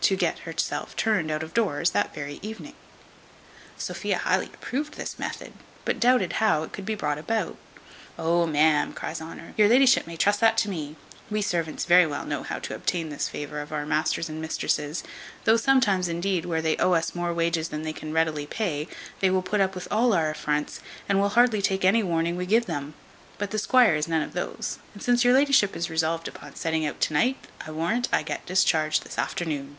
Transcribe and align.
to 0.00 0.16
get 0.16 0.40
herself 0.40 0.96
turned 0.96 1.30
out 1.30 1.42
of 1.42 1.54
doors 1.54 1.90
that 1.90 2.12
very 2.14 2.40
evening. 2.42 2.74
Sophia 3.78 4.16
highly 4.18 4.46
approved 4.46 4.94
this 4.94 5.18
method, 5.20 5.52
but 5.84 6.00
doubted 6.00 6.32
how 6.32 6.62
it 6.64 6.76
might 6.76 6.84
be 6.86 6.96
brought 6.96 7.18
about. 7.18 7.56
"O, 8.18 8.44
ma'am," 8.46 8.92
cries 8.92 9.20
Honour, 9.20 9.52
"your 9.56 9.68
la'ship 9.68 10.06
may 10.08 10.16
trust 10.16 10.40
that 10.40 10.56
to 10.58 10.70
me; 10.70 10.96
we 11.30 11.40
servants 11.42 11.84
very 11.84 12.06
well 12.06 12.24
know 12.24 12.42
how 12.42 12.58
to 12.58 12.74
obtain 12.74 13.10
this 13.10 13.28
favour 13.28 13.60
of 13.60 13.72
our 13.72 13.86
masters 13.86 14.28
and 14.28 14.40
mistresses; 14.40 15.04
though 15.44 15.58
sometimes, 15.58 16.08
indeed, 16.08 16.44
where 16.44 16.62
they 16.62 16.78
owe 16.78 16.94
us 16.94 17.14
more 17.14 17.32
wages 17.32 17.68
than 17.68 17.82
they 17.82 17.92
can 17.92 18.12
readily 18.12 18.46
pay, 18.46 18.88
they 19.20 19.30
will 19.30 19.42
put 19.42 19.60
up 19.60 19.76
with 19.76 19.86
all 19.92 20.12
our 20.12 20.30
affronts, 20.30 20.80
and 21.08 21.20
will 21.20 21.28
hardly 21.28 21.62
take 21.62 21.84
any 21.84 22.02
warning 22.02 22.36
we 22.36 22.46
can 22.46 22.50
give 22.50 22.66
them; 22.66 22.94
but 23.38 23.52
the 23.52 23.58
squire 23.58 23.94
is 23.94 24.08
none 24.08 24.22
of 24.22 24.32
those; 24.32 24.78
and 24.92 25.02
since 25.04 25.22
your 25.24 25.34
la'ship 25.34 25.76
is 25.76 25.90
resolved 25.90 26.26
upon 26.26 26.56
setting 26.56 26.84
out 26.84 27.00
to 27.00 27.12
night, 27.12 27.46
I 27.64 27.70
warrant 27.70 28.08
I 28.12 28.22
get 28.24 28.44
discharged 28.46 29.04
this 29.04 29.18
afternoon." 29.18 29.76